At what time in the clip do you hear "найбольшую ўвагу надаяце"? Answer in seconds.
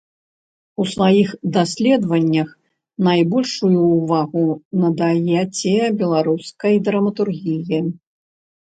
3.09-5.77